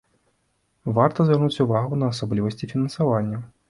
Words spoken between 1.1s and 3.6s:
звярнуць увагу на асаблівасці фінансавання.